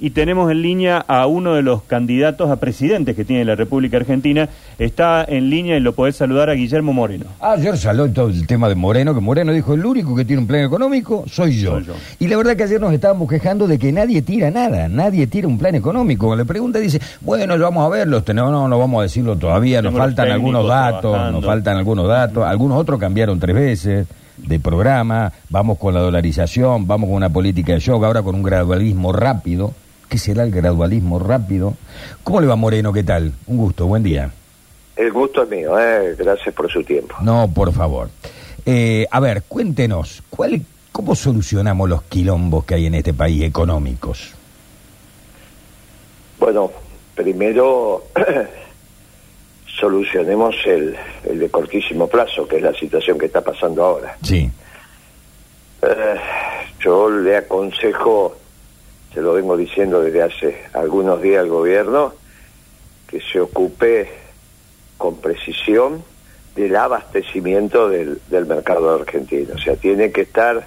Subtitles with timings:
[0.00, 3.98] y tenemos en línea a uno de los candidatos a presidentes que tiene la República
[3.98, 4.48] Argentina.
[4.78, 7.26] Está en línea y lo podés saludar a Guillermo Moreno.
[7.40, 10.48] Ayer salió todo el tema de Moreno, que Moreno dijo, el único que tiene un
[10.48, 11.72] plan económico soy yo.
[11.72, 11.94] Soy yo.
[12.18, 15.46] Y la verdad que ayer nos estábamos quejando de que nadie tira nada, nadie tira
[15.46, 16.34] un plan económico.
[16.34, 19.36] Le pregunta dice, bueno, lo vamos a ver, los tenemos, no, no vamos a decirlo
[19.36, 21.40] todavía, nos faltan algunos datos, trabajando.
[21.40, 24.06] nos faltan algunos datos, algunos otros cambiaron tres veces
[24.38, 28.42] de programa, vamos con la dolarización, vamos con una política de shock, ahora con un
[28.42, 29.74] gradualismo rápido.
[30.10, 31.74] ¿Qué será el gradualismo rápido?
[32.24, 32.92] ¿Cómo le va Moreno?
[32.92, 33.32] ¿Qué tal?
[33.46, 34.30] Un gusto, buen día.
[34.96, 36.16] El gusto es mío, eh.
[36.18, 37.14] gracias por su tiempo.
[37.22, 38.10] No, por favor.
[38.66, 44.34] Eh, a ver, cuéntenos, ¿cuál, ¿cómo solucionamos los quilombos que hay en este país económicos?
[46.40, 46.72] Bueno,
[47.14, 48.06] primero
[49.80, 54.16] solucionemos el, el de cortísimo plazo, que es la situación que está pasando ahora.
[54.22, 54.50] Sí,
[55.82, 56.16] Eh,
[56.84, 58.36] yo le aconsejo,
[59.12, 62.14] se lo vengo diciendo desde hace algunos días al gobierno,
[63.08, 64.08] que se ocupe
[64.96, 66.02] con precisión
[66.54, 69.54] del abastecimiento del, del mercado argentino.
[69.54, 70.64] O sea, tiene que estar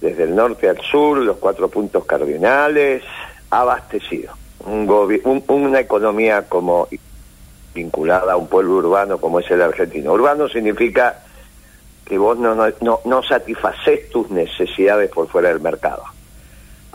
[0.00, 3.02] desde el norte al sur, los cuatro puntos cardinales,
[3.50, 4.32] abastecido.
[4.64, 4.88] Un
[5.24, 6.88] un- una economía como
[7.74, 10.12] vinculada a un pueblo urbano como es el argentino.
[10.12, 11.22] Urbano significa
[12.04, 16.02] que vos no, no, no, no satisfacés tus necesidades por fuera del mercado.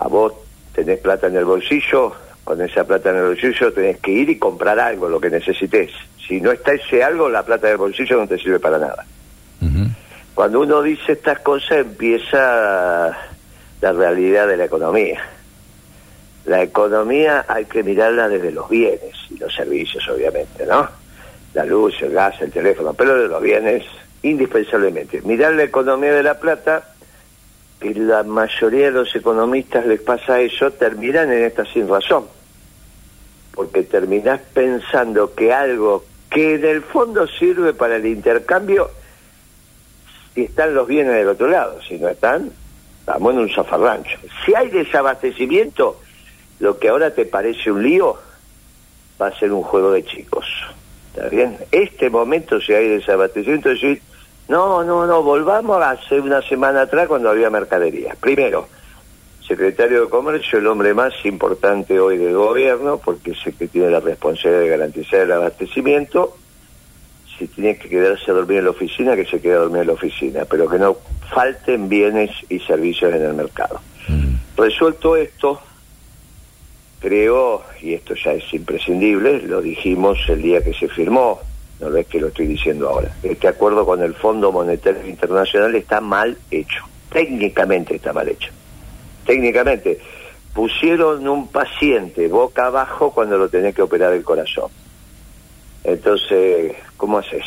[0.02, 0.34] A vos
[0.74, 4.40] tenés plata en el bolsillo, con esa plata en el bolsillo tenés que ir y
[4.40, 5.92] comprar algo, lo que necesites.
[6.28, 9.06] Si no está ese algo, la plata del bolsillo no te sirve para nada.
[10.34, 13.16] Cuando uno dice estas cosas empieza
[13.80, 15.22] la realidad de la economía.
[16.46, 20.90] La economía hay que mirarla desde los bienes y los servicios, obviamente, ¿no?
[21.54, 23.84] La luz, el gas, el teléfono, pero de los bienes
[24.24, 25.22] indispensablemente.
[25.22, 26.91] Mirar la economía de la plata,
[27.82, 32.28] que la mayoría de los economistas les pasa eso, terminan en esta sin razón.
[33.54, 38.90] Porque terminás pensando que algo que en el fondo sirve para el intercambio
[40.34, 42.52] si están los bienes del otro lado, si no están,
[43.00, 44.18] estamos en un zafarrancho.
[44.46, 46.00] Si hay desabastecimiento,
[46.60, 48.18] lo que ahora te parece un lío
[49.22, 50.46] va a ser un juego de chicos.
[51.14, 51.58] ¿Está bien?
[51.72, 54.02] Este momento, si hay desabastecimiento, es decir,
[54.52, 58.18] no, no, no, volvamos a hace una semana atrás cuando había mercadería.
[58.20, 58.68] Primero,
[59.48, 63.90] secretario de Comercio, el hombre más importante hoy del gobierno, porque es el que tiene
[63.90, 66.36] la responsabilidad de garantizar el abastecimiento
[67.38, 69.88] si tiene que quedarse a dormir en la oficina, que se quede a dormir en
[69.88, 70.98] la oficina, pero que no
[71.34, 73.80] falten bienes y servicios en el mercado.
[74.58, 75.62] Resuelto esto,
[77.00, 81.40] creo, y esto ya es imprescindible, lo dijimos el día que se firmó,
[81.90, 86.00] no es que lo estoy diciendo ahora, este acuerdo con el Fondo Monetario Internacional está
[86.00, 88.52] mal hecho, técnicamente está mal hecho.
[89.26, 90.00] Técnicamente,
[90.54, 94.70] pusieron un paciente boca abajo cuando lo tenés que operar el corazón.
[95.84, 97.46] Entonces, ¿cómo haces?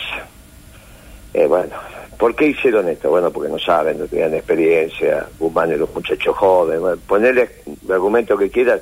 [1.33, 1.75] Eh, bueno,
[2.19, 3.11] ¿por qué hicieron esto?
[3.11, 7.51] Bueno, porque no saben, no tenían experiencia, humanos los muchachos jóvenes, bueno, ponerle
[7.87, 8.81] el argumento que quieran,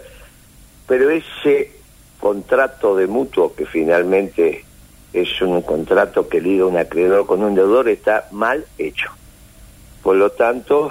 [0.86, 1.72] pero ese
[2.18, 4.64] contrato de mutuo que finalmente
[5.12, 9.10] es un contrato que liga un acreedor con un deudor está mal hecho.
[10.02, 10.90] Por lo tanto,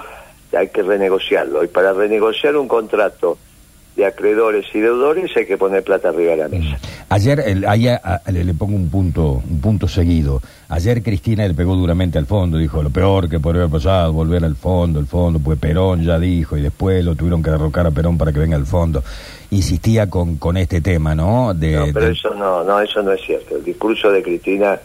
[0.56, 1.64] hay que renegociarlo.
[1.64, 3.38] Y para renegociar un contrato
[3.96, 6.78] de acreedores y deudores hay que poner plata arriba de la mesa.
[7.12, 10.40] Ayer, el- ayer, a- le, le pongo un punto, un punto seguido.
[10.68, 14.44] Ayer Cristina le pegó duramente al fondo, dijo lo peor que podría haber pasado, volver
[14.44, 17.90] al fondo, el fondo, pues Perón ya dijo, y después lo tuvieron que derrocar a
[17.90, 19.02] Perón para que venga al fondo.
[19.50, 21.52] Insistía con, con este tema, ¿no?
[21.52, 23.56] De, No, pero de- eso no, no, eso no es cierto.
[23.56, 24.80] El discurso de Cristina,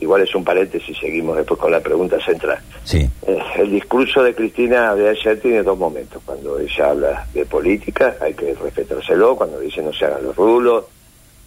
[0.00, 2.58] igual es un paréntesis, seguimos después con la pregunta central.
[2.84, 6.22] Sí, Eh, el discurso de Cristina de ayer tiene dos momentos.
[6.24, 9.34] Cuando ella habla de política, hay que respetárselo.
[9.34, 10.84] Cuando dice no se hagan los rulos,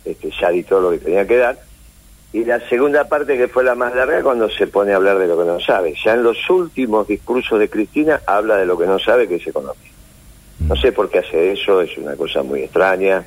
[0.10, 1.60] este, ya di todo lo que tenía que dar.
[2.34, 5.28] Y la segunda parte, que fue la más larga, cuando se pone a hablar de
[5.28, 5.96] lo que no sabe.
[6.04, 9.48] Ya en los últimos discursos de Cristina habla de lo que no sabe, que es
[9.48, 9.92] economía.
[10.68, 13.26] No sé por qué hace eso, es una cosa muy extraña,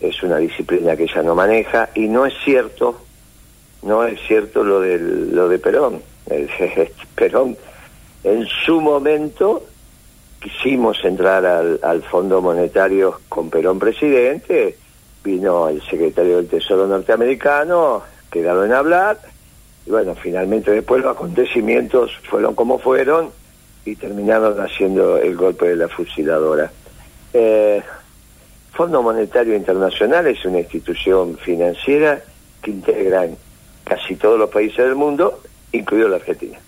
[0.00, 3.02] es una disciplina que ella no maneja, y no es cierto,
[3.82, 6.00] no es cierto lo, del, lo de Perón.
[6.30, 6.48] El-
[7.14, 7.56] Perón,
[8.24, 9.64] en su momento,
[10.40, 14.78] quisimos entrar al Fondo Monetario con Perón presidente,
[15.22, 19.18] vino el secretario del Tesoro norteamericano, quedaron en hablar,
[19.86, 23.30] y bueno, finalmente después los acontecimientos fueron como fueron
[23.84, 26.70] y terminaron haciendo el golpe de la fusiladora.
[27.32, 27.82] Eh,
[28.72, 32.22] Fondo Monetario Internacional es una institución financiera
[32.62, 33.26] que integra
[33.84, 35.40] casi todos los países del mundo,
[35.72, 36.58] incluido la Argentina.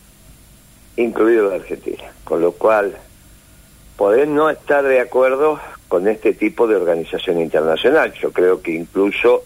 [0.96, 2.04] Incluido la Argentina.
[2.24, 2.96] Con lo cual,
[3.96, 5.60] podés no estar de acuerdo
[5.92, 8.14] con este tipo de organización internacional.
[8.14, 9.42] Yo creo que incluso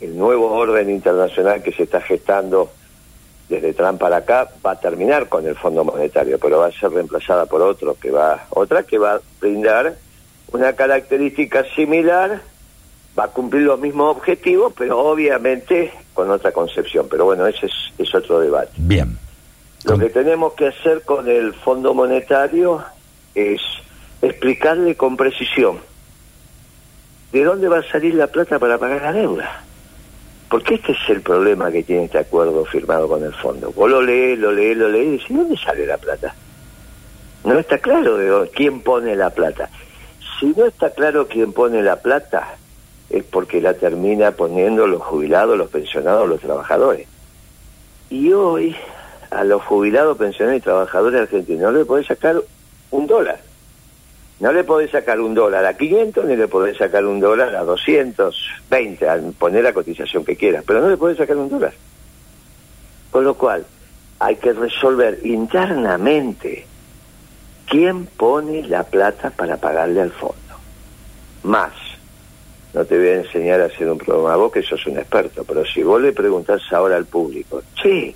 [0.00, 2.70] el nuevo orden internacional que se está gestando
[3.48, 6.92] desde Trump para acá va a terminar con el Fondo Monetario, pero va a ser
[6.92, 9.96] reemplazada por otro que va, otra que va a brindar
[10.52, 12.40] una característica similar,
[13.18, 17.08] va a cumplir los mismos objetivos, pero obviamente con otra concepción.
[17.10, 18.70] Pero bueno, ese es, es otro debate.
[18.76, 19.18] Bien.
[19.82, 22.80] Lo que tenemos que hacer con el Fondo Monetario
[23.34, 23.60] es
[24.22, 25.78] explicarle con precisión
[27.32, 29.64] de dónde va a salir la plata para pagar la deuda.
[30.48, 33.70] Porque este es el problema que tiene este acuerdo firmado con el fondo.
[33.70, 36.34] Vos lo lees, lo lees, lo lees y decís, ¿dónde sale la plata?
[37.44, 39.70] No está claro de quién pone la plata.
[40.38, 42.56] Si no está claro quién pone la plata,
[43.08, 47.06] es porque la termina poniendo los jubilados, los pensionados, los trabajadores.
[48.10, 48.74] Y hoy
[49.30, 52.42] a los jubilados, pensionados y trabajadores argentinos no le podés sacar
[52.90, 53.40] un dólar.
[54.40, 57.62] No le podés sacar un dólar a 500 ni le podés sacar un dólar a
[57.62, 61.74] 220, al poner la cotización que quieras, pero no le podés sacar un dólar.
[63.10, 63.66] Con lo cual,
[64.18, 66.66] hay que resolver internamente
[67.66, 70.36] quién pone la plata para pagarle al fondo.
[71.42, 71.72] Más,
[72.72, 75.66] no te voy a enseñar a hacer un programa vos, que sos un experto, pero
[75.66, 78.14] si vos le preguntás ahora al público, che,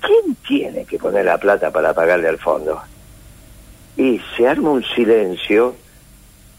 [0.00, 2.80] ¿quién tiene que poner la plata para pagarle al fondo?
[3.96, 5.74] Y se arma un silencio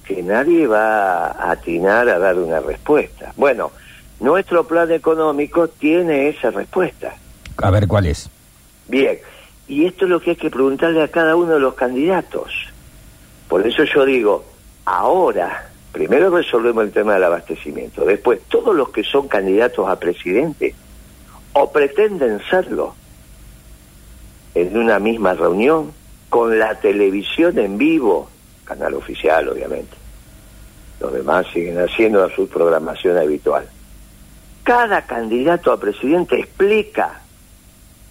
[0.05, 3.33] que nadie va a atinar a dar una respuesta.
[3.35, 3.71] Bueno,
[4.19, 7.15] nuestro plan económico tiene esa respuesta.
[7.57, 8.29] A ver cuál es.
[8.87, 9.17] Bien,
[9.67, 12.51] y esto es lo que hay que preguntarle a cada uno de los candidatos.
[13.47, 14.45] Por eso yo digo,
[14.85, 20.75] ahora, primero resolvemos el tema del abastecimiento, después todos los que son candidatos a presidente
[21.53, 22.95] o pretenden serlo
[24.55, 25.93] en una misma reunión,
[26.33, 28.27] con la televisión en vivo,
[28.65, 29.95] canal oficial obviamente.
[30.99, 33.69] Los demás siguen haciendo su programación habitual.
[34.63, 37.21] Cada candidato a presidente explica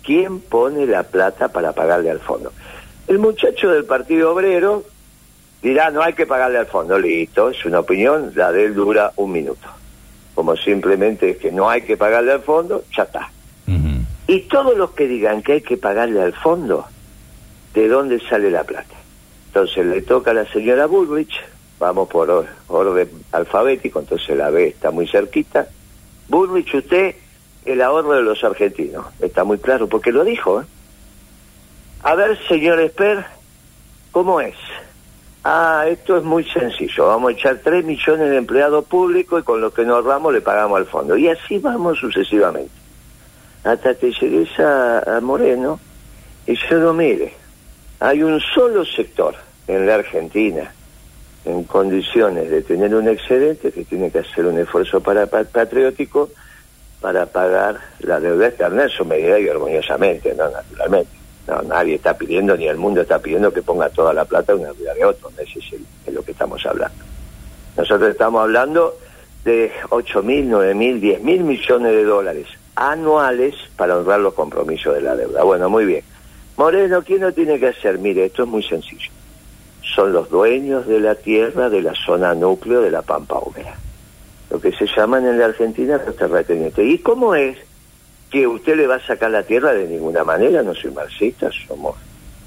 [0.05, 2.53] quién pone la plata para pagarle al fondo.
[3.09, 4.85] El muchacho del Partido Obrero
[5.61, 9.11] dirá, no hay que pagarle al fondo, listo, es una opinión, la de él dura
[9.17, 9.67] un minuto.
[10.37, 13.29] Como simplemente es que no hay que pagarle al fondo, ya está.
[14.29, 16.87] Y todos los que digan que hay que pagarle al fondo,
[17.75, 18.95] de dónde sale la plata.
[19.49, 21.39] Entonces le toca a la señora Bullrich,
[21.79, 25.67] vamos por orden alfabético, entonces la B está muy cerquita.
[26.29, 27.15] Bullrich, usted,
[27.65, 30.63] el ahorro de los argentinos, está muy claro, porque lo dijo.
[30.63, 30.65] ¿eh?
[32.03, 33.25] A ver, señor Esper,
[34.11, 34.57] ¿cómo es?
[35.45, 37.09] Ah, esto es muy sencillo.
[37.09, 40.41] Vamos a echar 3 millones de empleados públicos y con lo que nos ahorramos le
[40.41, 41.17] pagamos al fondo.
[41.17, 42.73] Y así vamos sucesivamente.
[43.65, 45.81] Hasta que llegues a, a Moreno
[46.47, 47.42] y yo lo mire
[48.02, 49.37] hay un solo sector
[49.69, 50.72] en la Argentina
[51.44, 56.28] en condiciones de tener un excedente que tiene que hacer un esfuerzo para, patriótico
[57.00, 61.12] para pagar la deuda externa en su medida y armoniosamente, no naturalmente.
[61.46, 64.72] No, nadie está pidiendo, ni el mundo está pidiendo que ponga toda la plata una
[64.72, 67.04] deuda de otro, ese es, es lo que estamos hablando.
[67.76, 68.96] Nosotros estamos hablando
[69.44, 74.94] de 8 mil, 9 mil, 10 mil millones de dólares anuales para honrar los compromisos
[74.94, 75.43] de la deuda.
[75.44, 76.12] Bueno, muy bien.
[76.56, 77.99] Moreno, ¿quién lo tiene que hacer?
[77.99, 79.10] Mire, esto es muy sencillo.
[79.82, 83.75] Son los dueños de la tierra de la zona núcleo de la Pampa Húmeda.
[84.50, 86.85] Lo que se llaman en la Argentina los terratenientes.
[86.87, 87.56] ¿Y cómo es
[88.30, 90.62] que usted le va a sacar la tierra de ninguna manera?
[90.62, 91.97] No soy marxista, somos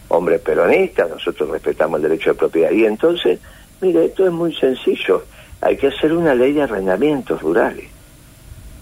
[0.07, 2.71] hombres peronistas, nosotros respetamos el derecho de propiedad.
[2.71, 3.39] Y entonces,
[3.81, 5.23] mire, esto es muy sencillo.
[5.61, 7.94] Hay que hacer una ley de arrendamientos rurales.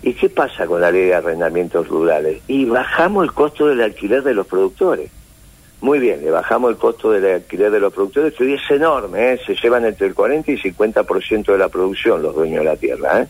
[0.03, 2.41] ¿Y qué pasa con la ley de arrendamientos rurales?
[2.47, 5.09] Y bajamos el costo del alquiler de los productores.
[5.79, 9.33] Muy bien, le bajamos el costo del alquiler de los productores, que hoy es enorme,
[9.33, 9.39] ¿eh?
[9.45, 13.21] se llevan entre el 40 y 50% de la producción los dueños de la tierra.
[13.21, 13.27] ¿eh?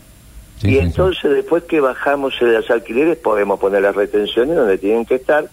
[0.62, 5.48] y entonces después que bajamos los alquileres podemos poner las retenciones donde tienen que estar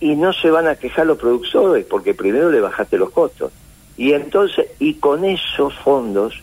[0.00, 3.52] y no se van a quejar los productores porque primero le bajaste los costos.
[3.96, 6.40] Y entonces, y con esos fondos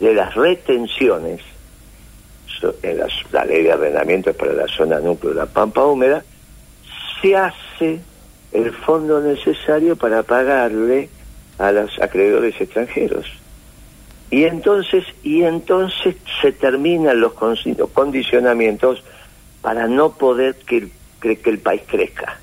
[0.00, 1.40] de las retenciones,
[2.82, 6.24] en la, ley de arrendamiento para la zona núcleo de la Pampa Húmeda,
[7.20, 8.00] se hace
[8.52, 11.08] el fondo necesario para pagarle
[11.58, 13.26] a los acreedores extranjeros.
[14.30, 17.34] Y entonces, y entonces se terminan los
[17.92, 19.02] condicionamientos
[19.60, 20.88] para no poder que,
[21.20, 22.38] que el país crezca.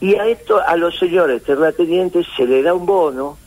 [0.00, 3.38] Y a esto, a los señores terratenientes se le da un bono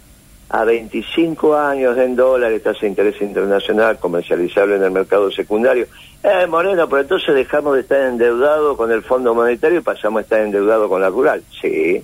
[0.50, 5.88] a 25 años en dólares, tasa de interés internacional, comercializable en el mercado secundario.
[6.24, 10.22] Eh, Moreno, pero entonces dejamos de estar endeudado con el Fondo Monetario y pasamos a
[10.24, 11.44] estar endeudado con la rural.
[11.62, 12.02] Sí,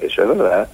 [0.00, 0.68] eso es verdad.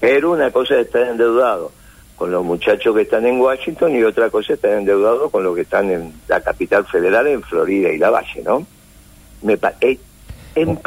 [0.00, 1.72] Pero una cosa es estar endeudado
[2.16, 5.54] con los muchachos que están en Washington y otra cosa es estar endeudado con los
[5.54, 8.66] que están en la capital federal, en Florida y la Valle, ¿no?
[9.42, 9.98] Me eh,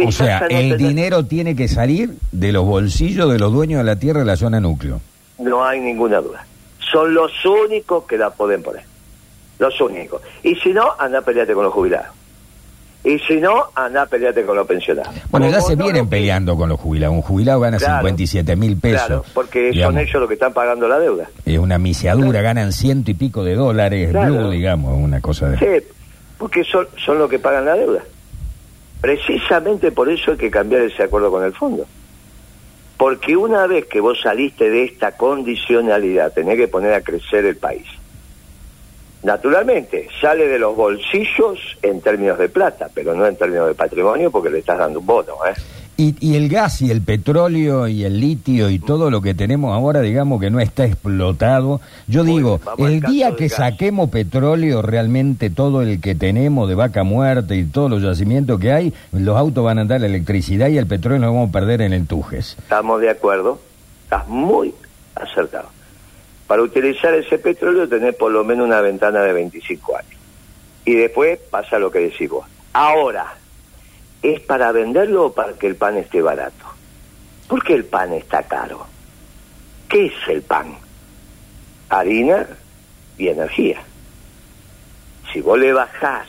[0.06, 3.80] O sea, no el tener- dinero tiene que salir de los bolsillos de los dueños
[3.80, 5.02] de la tierra de la zona núcleo.
[5.40, 6.46] No hay ninguna duda.
[6.92, 8.84] Son los únicos que la pueden poner.
[9.60, 10.22] Los únicos.
[10.44, 12.08] Y si no, anda a pelearte con los jubilados.
[13.04, 15.14] Y si no, anda a pelearte con los pensionados.
[15.30, 17.16] Bueno, ya se vienen peleando con los jubilados.
[17.16, 19.06] Un jubilado gana Claro, 57 mil pesos.
[19.08, 19.94] Claro, porque digamos.
[19.96, 21.30] son ellos los que están pagando la deuda.
[21.46, 24.34] Es una misiadura, ganan ciento y pico de dólares, Claro.
[24.34, 25.58] blue, digamos, una cosa de...
[25.58, 25.88] Sí,
[26.38, 28.02] porque son, son los que pagan la deuda.
[29.00, 31.86] Precisamente por eso hay que cambiar ese acuerdo con el fondo.
[33.00, 37.56] Porque una vez que vos saliste de esta condicionalidad, tenés que poner a crecer el
[37.56, 37.88] país.
[39.24, 44.30] Naturalmente, sale de los bolsillos en términos de plata, pero no en términos de patrimonio
[44.30, 45.34] porque le estás dando un bono.
[45.48, 45.54] ¿eh?
[46.00, 49.76] Y, y el gas y el petróleo y el litio y todo lo que tenemos
[49.76, 51.82] ahora, digamos que no está explotado.
[52.08, 57.54] Yo digo, el día que saquemos petróleo, realmente todo el que tenemos de vaca muerta
[57.54, 60.88] y todos los yacimientos que hay, los autos van a andar la electricidad y el
[60.88, 62.56] petróleo lo vamos a perder en el Tujes.
[62.58, 63.60] Estamos de acuerdo,
[64.04, 64.74] estás muy
[65.16, 65.68] acertado.
[66.48, 70.14] Para utilizar ese petróleo tenés por lo menos una ventana de 25 años.
[70.86, 72.48] Y después pasa lo que decís vos.
[72.72, 73.36] Ahora,
[74.22, 76.66] ¿es para venderlo o para que el pan esté barato?
[77.48, 78.86] ¿Por qué el pan está caro?
[79.88, 80.76] ¿Qué es el pan?
[81.90, 82.48] Harina
[83.18, 83.82] y energía.
[85.34, 86.28] Si vos le bajás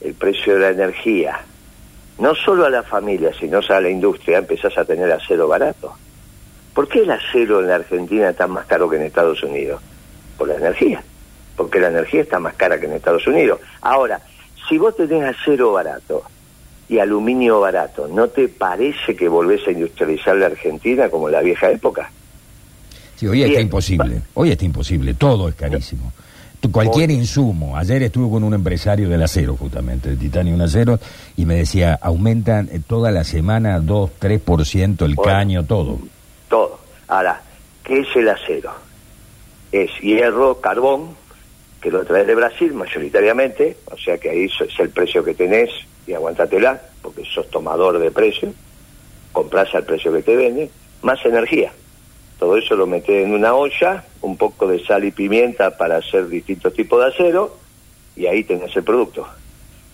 [0.00, 1.40] el precio de la energía,
[2.18, 5.94] no solo a la familia, sino a la industria, empezás a tener acero barato.
[6.74, 9.80] ¿Por qué el acero en la Argentina está más caro que en Estados Unidos?
[10.38, 11.02] Por la energía.
[11.56, 13.60] Porque la energía está más cara que en Estados Unidos.
[13.80, 14.20] Ahora,
[14.68, 16.24] si vos tenés acero barato
[16.88, 21.40] y aluminio barato, ¿no te parece que volvés a industrializar la Argentina como en la
[21.40, 22.10] vieja época?
[23.16, 26.12] Sí, hoy está imposible, hoy está imposible, todo es carísimo.
[26.60, 30.62] Tú- Cualquier insumo, ayer estuve con un empresario del acero justamente, de titanio y un
[30.62, 30.98] acero,
[31.36, 35.30] y me decía, aumentan eh, toda la semana 2, 3% el Bueno.
[35.30, 35.98] caño, todo.
[36.48, 36.78] Todo.
[37.08, 37.40] Ahora,
[37.84, 38.72] ¿qué es el acero?
[39.72, 41.10] Es hierro, carbón,
[41.82, 45.68] que lo traes de Brasil mayoritariamente, o sea que ahí es el precio que tenés
[46.06, 48.52] y aguantatela, porque sos tomador de precio,
[49.32, 50.70] compras al precio que te vende,
[51.02, 51.72] más energía.
[52.38, 56.28] Todo eso lo metés en una olla, un poco de sal y pimienta para hacer
[56.28, 57.56] distintos tipos de acero,
[58.16, 59.26] y ahí tenés el producto.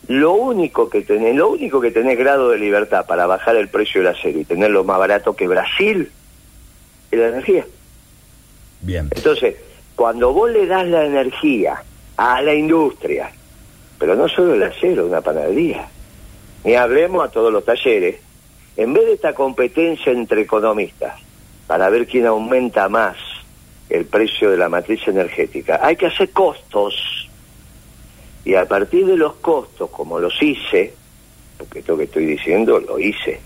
[0.09, 4.01] Lo único que tenés, lo único que tenés grado de libertad para bajar el precio
[4.01, 6.11] del acero y tenerlo más barato que Brasil
[7.11, 7.67] es la energía.
[8.81, 9.09] Bien.
[9.15, 9.57] Entonces,
[9.95, 11.83] cuando vos le das la energía
[12.17, 13.31] a la industria,
[13.99, 15.87] pero no solo el acero, una panadería,
[16.65, 18.17] ni hablemos a todos los talleres,
[18.77, 21.15] en vez de esta competencia entre economistas
[21.67, 23.17] para ver quién aumenta más
[23.89, 27.29] el precio de la matriz energética, hay que hacer costos.
[28.45, 30.95] Y a partir de los costos, como los hice,
[31.59, 33.41] porque esto que estoy diciendo lo hice.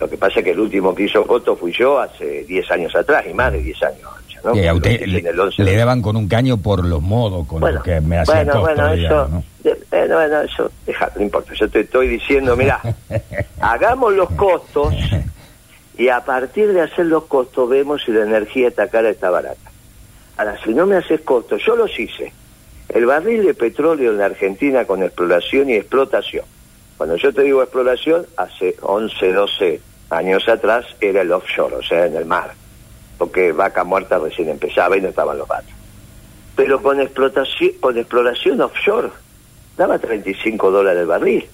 [0.00, 2.94] Lo que pasa es que el último que hizo costos fui yo hace 10 años
[2.96, 4.10] atrás, y más de 10 años.
[4.46, 4.54] ¿No?
[4.54, 7.60] Eh, a usted le, el 11 le daban con un caño por los modos con
[7.60, 9.44] bueno, los que me hacía bueno, bueno, digamos, eso, ¿no?
[9.62, 11.52] de- eh, no, bueno, eso, deja, no importa.
[11.54, 12.80] Yo te estoy diciendo, mira,
[13.60, 14.94] hagamos los costos
[15.98, 19.70] y a partir de hacer los costos vemos si la energía está cara está barata.
[20.36, 22.32] Ahora, si no me haces costos, yo los hice.
[22.88, 26.44] El barril de petróleo en la Argentina con exploración y explotación.
[26.96, 32.06] Cuando yo te digo exploración, hace 11, 12 años atrás era el offshore, o sea,
[32.06, 32.52] en el mar.
[33.18, 35.76] Porque vaca muerta recién empezaba y no estaban los datos
[36.56, 39.10] pero con explotación, con exploración offshore
[39.76, 41.46] daba 35 dólares el barril.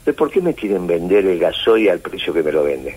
[0.00, 2.96] Entonces, ¿por qué me quieren vender el gasoil al precio que me lo venden?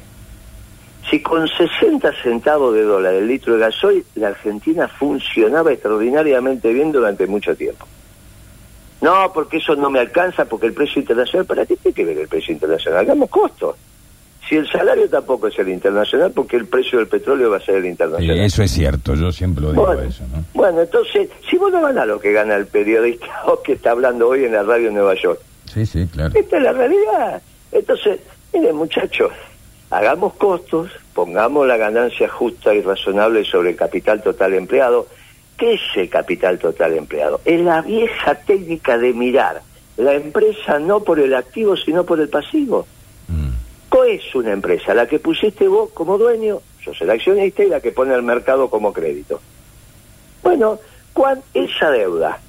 [1.09, 6.91] Si con 60 centavos de dólar el litro de gasoil, la Argentina funcionaba extraordinariamente bien
[6.91, 7.85] durante mucho tiempo.
[9.01, 12.17] No, porque eso no me alcanza, porque el precio internacional, ¿para qué tiene que ver
[12.17, 13.01] el precio internacional?
[13.01, 13.75] Hagamos costos.
[14.47, 17.75] Si el salario tampoco es el internacional, porque el precio del petróleo va a ser
[17.75, 18.39] el Eh, internacional.
[18.41, 20.43] eso es cierto, yo siempre lo digo Bueno, eso, ¿no?
[20.53, 24.27] bueno, entonces, si vos no ganás lo que gana el periodista o que está hablando
[24.27, 25.39] hoy en la radio en Nueva York,
[25.73, 26.33] Sí, sí, claro.
[26.35, 27.41] esta es la realidad.
[27.71, 28.19] Entonces,
[28.53, 29.31] miren muchachos,
[29.89, 35.07] hagamos costos, pongamos la ganancia justa y razonable sobre el capital total empleado.
[35.57, 37.39] ¿Qué es el capital total empleado?
[37.45, 39.61] Es la vieja técnica de mirar
[39.97, 42.85] la empresa no por el activo, sino por el pasivo.
[44.03, 44.05] Mm.
[44.05, 44.93] ¿Qué es una empresa?
[44.93, 48.69] La que pusiste vos como dueño, sos el accionista y la que pone al mercado
[48.69, 49.41] como crédito.
[50.41, 50.79] Bueno,
[51.13, 52.39] ¿cuán, esa deuda,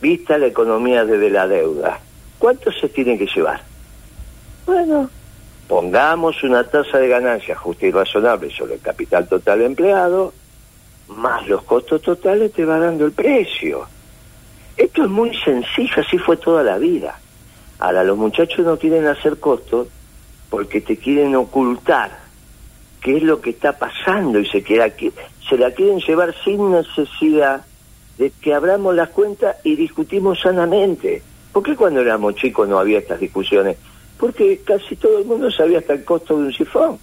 [0.00, 2.00] vista la economía desde la deuda,
[2.38, 3.62] ¿cuánto se tiene que llevar?
[4.66, 5.08] Bueno,
[5.70, 10.32] Pongamos una tasa de ganancia justa y razonable sobre el capital total empleado,
[11.06, 13.86] más los costos totales te va dando el precio.
[14.76, 17.20] Esto es muy sencillo, así fue toda la vida.
[17.78, 19.86] Ahora, los muchachos no quieren hacer costos
[20.50, 22.18] porque te quieren ocultar
[23.00, 24.92] qué es lo que está pasando y se, queda,
[25.48, 27.64] se la quieren llevar sin necesidad
[28.18, 31.22] de que abramos las cuentas y discutimos sanamente.
[31.52, 33.78] ¿Por qué cuando éramos chicos no había estas discusiones?
[34.18, 36.98] Porque casi todo el mundo sabía hasta el costo de un sifón.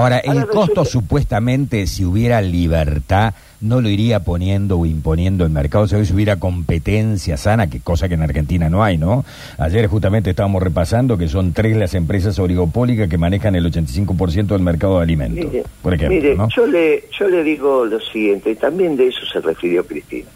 [0.00, 5.86] Ahora, el costo supuestamente, si hubiera libertad, no lo iría poniendo o imponiendo el mercado,
[5.86, 9.24] si hubiera competencia sana, que cosa que en Argentina no hay, ¿no?
[9.58, 14.62] Ayer justamente estábamos repasando que son tres las empresas oligopólicas que manejan el 85% del
[14.62, 16.16] mercado de alimentos, mire, por ejemplo.
[16.16, 16.48] Mire, ¿no?
[16.48, 20.30] yo, le, yo le digo lo siguiente, y también de eso se refirió Cristina.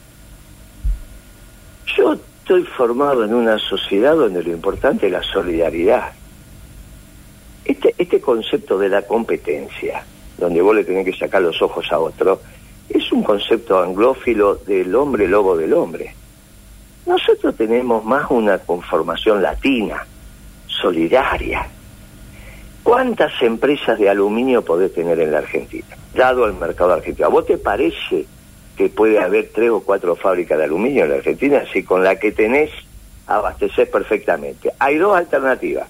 [1.97, 6.12] Yo estoy formado en una sociedad donde lo importante es la solidaridad.
[7.64, 10.04] Este, este concepto de la competencia,
[10.38, 12.40] donde vos le tenés que sacar los ojos a otro,
[12.88, 16.14] es un concepto anglófilo del hombre lobo del hombre.
[17.06, 20.06] Nosotros tenemos más una conformación latina,
[20.66, 21.66] solidaria.
[22.83, 25.97] ¿Cuántas empresas de aluminio podés tener en la Argentina?
[26.14, 27.26] Dado al mercado argentino.
[27.26, 28.26] ¿A vos te parece
[28.76, 31.64] que puede haber tres o cuatro fábricas de aluminio en la Argentina?
[31.73, 32.71] Si con la que tenés
[33.26, 34.71] abastecés perfectamente.
[34.78, 35.88] Hay dos alternativas.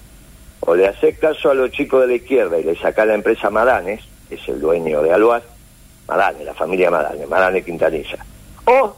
[0.65, 3.49] O le haces caso a los chicos de la izquierda y le sacás la empresa
[3.49, 5.43] Madanes, que es el dueño de Aluar,
[6.07, 8.17] Madane, la familia Madane, Madane Quintanilla.
[8.65, 8.95] O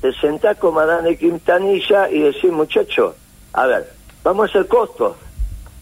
[0.00, 3.16] te sentás con Madane Quintanilla y decís, muchacho,
[3.52, 5.16] a ver, vamos a hacer costos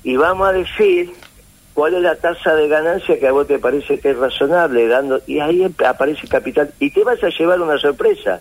[0.02, 1.12] y vamos a decir
[1.74, 5.20] cuál es la tasa de ganancia que a vos te parece que es razonable, dando
[5.26, 8.40] y ahí aparece capital y te vas a llevar una sorpresa.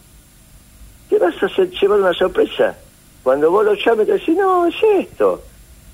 [1.09, 2.75] Te vas a hacer, llevar una sorpresa.
[3.23, 5.43] Cuando vos lo llames te decís, no, es esto.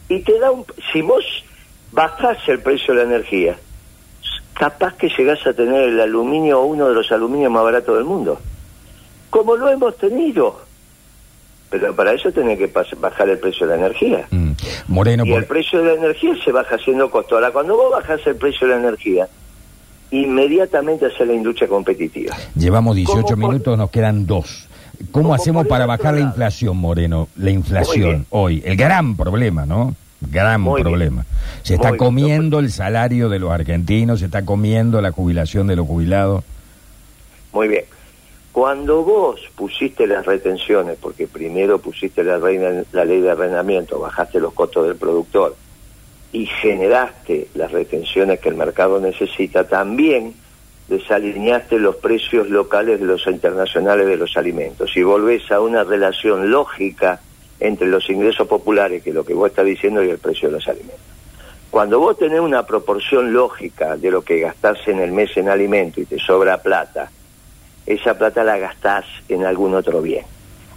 [0.09, 0.65] Y te da un...
[0.91, 1.23] Si vos
[1.91, 3.55] bajás el precio de la energía,
[4.53, 8.39] capaz que llegás a tener el aluminio, uno de los aluminios más baratos del mundo.
[9.29, 10.61] Como lo hemos tenido.
[11.69, 14.27] Pero para eso tenés que bajar el precio de la energía.
[14.29, 14.51] Mm.
[14.89, 17.35] Moreno, y por- el precio de la energía se baja haciendo costo.
[17.35, 19.27] Ahora, cuando vos bajás el precio de la energía,
[20.11, 22.35] inmediatamente hace la industria competitiva.
[22.55, 24.67] llevamos 18 ¿Cómo por- minutos, nos quedan dos.
[25.11, 27.27] ¿Cómo ¿Cómo hacemos para bajar la inflación, Moreno?
[27.35, 29.95] La inflación hoy, el gran problema, ¿no?
[30.21, 30.87] Gran Muy bien.
[30.87, 31.25] problema.
[31.63, 32.05] Se está Muy bien.
[32.07, 36.43] comiendo el salario de los argentinos, se está comiendo la jubilación de los jubilados.
[37.51, 37.83] Muy bien.
[38.51, 44.39] Cuando vos pusiste las retenciones, porque primero pusiste la, reina- la ley de arrendamiento, bajaste
[44.39, 45.55] los costos del productor
[46.31, 50.33] y generaste las retenciones que el mercado necesita, también
[50.87, 56.51] desalineaste los precios locales de los internacionales de los alimentos y volvés a una relación
[56.51, 57.21] lógica
[57.59, 60.55] entre los ingresos populares, que es lo que vos estás diciendo, y el precio de
[60.55, 60.99] los alimentos.
[61.71, 66.01] Cuando vos tenés una proporción lógica de lo que gastás en el mes en alimento
[66.01, 67.09] y te sobra plata,
[67.85, 70.25] esa plata la gastás en algún otro bien.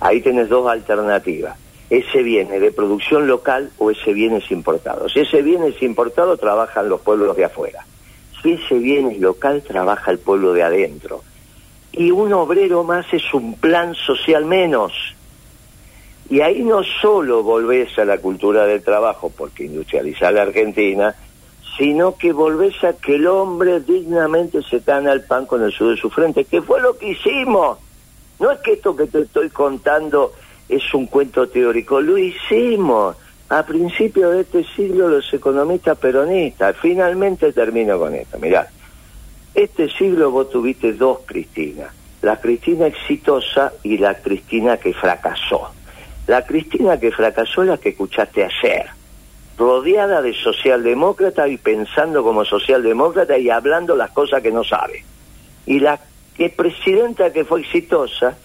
[0.00, 1.58] Ahí tenés dos alternativas.
[1.90, 5.08] Ese bien es de producción local o ese bien es importado.
[5.08, 7.84] Si ese bien es importado, trabajan los pueblos de afuera.
[8.46, 11.24] Ese bien es local, trabaja el pueblo de adentro.
[11.90, 14.92] Y un obrero más es un plan social menos.
[16.30, 21.12] Y ahí no solo volvés a la cultura del trabajo, porque industrializar la Argentina,
[21.76, 25.96] sino que volvés a que el hombre dignamente se gana el pan con el sudor
[25.96, 27.78] de su frente, que fue lo que hicimos.
[28.38, 30.34] No es que esto que te estoy contando
[30.68, 33.16] es un cuento teórico, lo hicimos
[33.48, 36.76] a principios de este siglo los economistas peronistas.
[36.80, 38.68] Finalmente termino con esto, mirá.
[39.54, 41.90] Este siglo vos tuviste dos Cristinas,
[42.22, 45.70] la Cristina exitosa y la Cristina que fracasó.
[46.26, 48.86] La Cristina que fracasó es la que escuchaste ayer,
[49.56, 55.04] rodeada de socialdemócratas y pensando como socialdemócrata y hablando las cosas que no sabe.
[55.64, 56.00] Y la
[56.36, 58.36] que presidenta que fue exitosa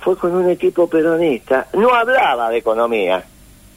[0.00, 3.24] fue con un equipo peronista, no hablaba de economía,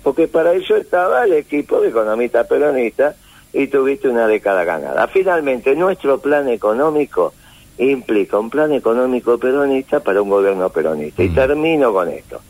[0.03, 3.15] porque para eso estaba el equipo de economistas peronistas
[3.53, 5.07] y tuviste una década ganada.
[5.07, 7.33] Finalmente, nuestro plan económico
[7.77, 11.23] implica un plan económico peronista para un gobierno peronista.
[11.23, 11.35] Y Mm.
[11.35, 12.41] termino con esto.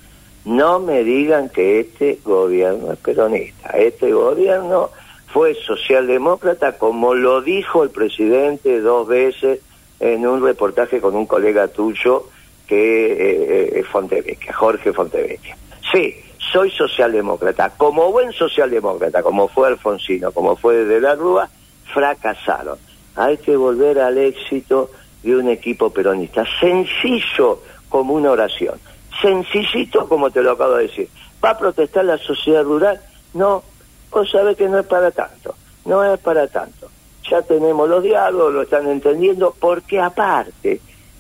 [0.46, 3.70] No me digan que este gobierno es peronista.
[3.72, 4.90] Este gobierno
[5.34, 9.60] fue socialdemócrata, como lo dijo el presidente dos veces
[10.00, 12.28] en un reportaje con un colega tuyo
[12.68, 15.58] que eh, es Fontevecchia, Jorge Fontevecchia.
[15.92, 16.16] Sí,
[16.52, 17.72] soy socialdemócrata.
[17.78, 21.50] Como buen socialdemócrata, como fue Alfonsino, como fue de la Rúa,
[21.94, 22.78] fracasaron.
[23.16, 24.92] Hay que volver al éxito
[25.24, 26.46] de un equipo peronista.
[26.60, 28.80] Sencillo como una oración.
[29.22, 31.10] Sencillito como te lo acabo de decir.
[31.44, 33.02] ¿Va a protestar la sociedad rural?
[33.34, 33.64] No,
[34.12, 35.56] vos sabés que no es para tanto.
[35.86, 36.90] no es para tanto.
[37.30, 40.80] Ya tenemos los diálogos, lo están entendiendo, porque aparte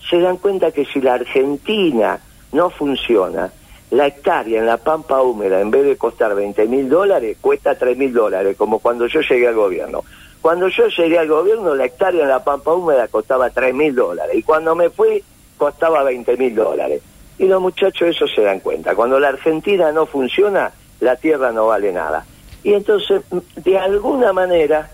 [0.09, 2.19] se dan cuenta que si la Argentina
[2.53, 3.51] no funciona,
[3.91, 7.97] la hectárea en la pampa húmeda, en vez de costar 20 mil dólares, cuesta 3
[7.97, 10.03] mil dólares, como cuando yo llegué al gobierno.
[10.41, 14.35] Cuando yo llegué al gobierno, la hectárea en la pampa húmeda costaba 3 mil dólares,
[14.35, 15.23] y cuando me fui,
[15.57, 17.01] costaba 20 mil dólares.
[17.39, 18.95] Y los muchachos eso se dan cuenta.
[18.95, 22.25] Cuando la Argentina no funciona, la tierra no vale nada.
[22.63, 23.21] Y entonces,
[23.55, 24.89] de alguna manera,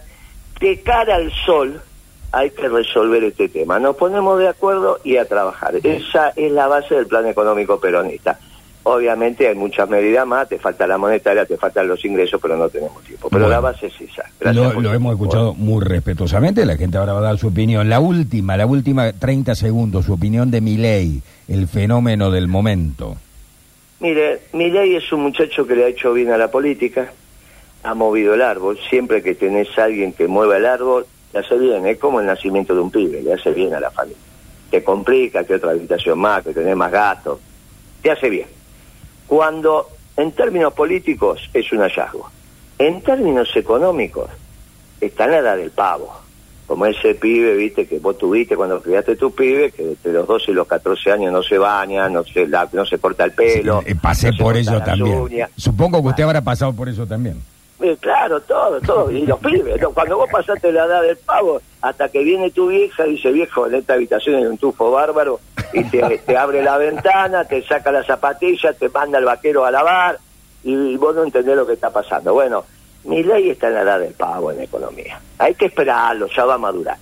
[0.60, 1.82] de cara al sol,
[2.32, 3.80] hay que resolver este tema.
[3.80, 5.76] Nos ponemos de acuerdo y a trabajar.
[5.84, 8.40] Esa es la base del plan económico peronista.
[8.86, 12.68] Obviamente hay muchas medidas más, te falta la monetaria, te faltan los ingresos, pero no
[12.68, 13.30] tenemos tiempo.
[13.30, 13.48] Pero Bueno.
[13.48, 14.24] la base es esa.
[14.42, 17.88] Lo, Gracias lo hemos escuchado muy respetuosamente, la gente ahora va a dar su opinión.
[17.88, 23.16] La última, la última 30 segundos, su opinión de Milei, el fenómeno del momento.
[24.02, 27.10] Mire, Milei es un muchacho que le ha hecho bien a la política,
[27.84, 28.78] ha movido el árbol.
[28.90, 31.86] Siempre que tenés a alguien que mueva el árbol, le hace bien.
[31.86, 34.18] Es como el nacimiento de un pibe, le hace bien a la familia.
[34.70, 37.40] Te complica que otra habitación más, que tenés más gatos.
[38.02, 38.48] Te hace bien.
[39.38, 42.30] Cuando, en términos políticos, es un hallazgo.
[42.78, 44.30] En términos económicos,
[45.02, 46.14] está en la edad del pavo.
[46.68, 50.52] Como ese pibe, viste, que vos tuviste cuando criaste tu pibe, que entre los 12
[50.52, 53.82] y los 14 años no se baña, no se, la- no se corta el pelo.
[53.82, 55.18] Sí, eh, pasé no por eso también.
[55.18, 55.50] uñas.
[55.58, 57.42] Supongo que usted habrá pasado por eso también.
[57.82, 59.10] Eh, Claro, todo, todo.
[59.12, 59.90] Y los pibes, ¿no?
[59.90, 63.74] cuando vos pasaste la edad del pavo, hasta que viene tu vieja, dice, viejo, en
[63.74, 65.40] esta habitación hay un tufo bárbaro,
[65.74, 70.20] y te, abre la ventana, te saca la zapatilla, te manda el vaquero a lavar,
[70.64, 72.34] y, vos no entendés lo que está pasando.
[72.34, 72.64] Bueno,
[73.06, 75.20] mi ley está en la edad del pavo en economía.
[75.40, 76.98] Hay que esperarlo, ya va a madurar.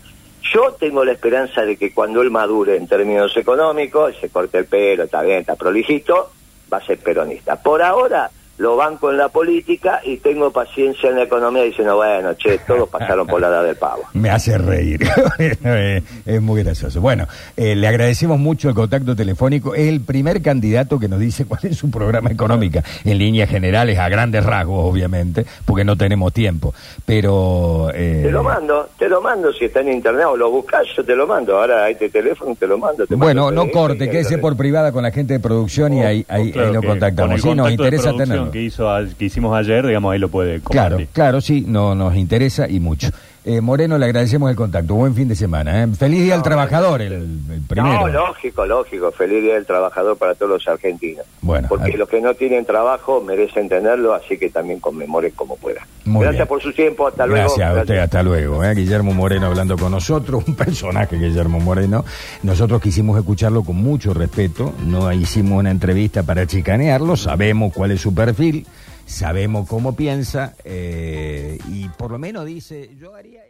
[0.54, 4.66] Yo tengo la esperanza de que cuando él madure en términos económicos, se corte el
[4.66, 6.32] pelo, está bien, está prolijito,
[6.72, 7.62] va a ser peronista.
[7.62, 12.36] Por ahora lo banco en la política y tengo paciencia en la economía diciendo, bueno,
[12.36, 14.04] che, todos pasaron por la edad del pavo.
[14.14, 15.00] Me hace reír.
[16.26, 17.02] Es muy gracioso.
[17.02, 19.74] Bueno, eh, le agradecemos mucho el contacto telefónico.
[19.74, 23.98] Es el primer candidato que nos dice cuál es su programa económica, en líneas generales,
[23.98, 26.74] a grandes rasgos, obviamente, porque no tenemos tiempo.
[27.06, 27.90] Pero.
[27.96, 31.04] eh, Te lo mando, te lo mando si está en internet o lo buscas, yo
[31.04, 31.58] te lo mando.
[31.58, 33.08] Ahora hay este teléfono, te lo mando.
[33.08, 36.26] te Bueno, mando no corte, quédese por privada con la gente de producción y ahí,
[36.28, 37.42] ahí, Claro ahí lo contactamos.
[37.42, 38.51] Sí, nos interesa tenerlo.
[38.52, 38.88] Que, hizo,
[39.18, 41.08] que hicimos ayer, digamos, ahí lo puede Claro, compartir.
[41.14, 43.10] claro, sí, no, nos interesa y mucho.
[43.44, 44.94] Eh, Moreno, le agradecemos el contacto.
[44.94, 45.84] Buen fin de semana.
[45.84, 45.88] ¿eh?
[45.98, 48.02] Feliz Día al No, Trabajador, el, el primero.
[48.02, 49.12] No, lógico, lógico.
[49.12, 51.26] Feliz Día del Trabajador para todos los argentinos.
[51.42, 55.84] Bueno, Porque los que no tienen trabajo merecen tenerlo, así que también conmemoren como puedan.
[56.06, 56.48] Muy Gracias bien.
[56.50, 57.48] por su tiempo, hasta luego.
[57.56, 58.64] Gracias a usted, hasta luego.
[58.64, 58.76] ¿eh?
[58.76, 62.06] Guillermo Moreno hablando con nosotros, un personaje, Guillermo Moreno.
[62.44, 68.02] Nosotros quisimos escucharlo con mucho respeto, no hicimos una entrevista para chicanearlo, sabemos cuál es
[68.02, 68.68] su perfil,
[69.06, 73.42] sabemos cómo piensa eh, y por lo menos dice, yo haría...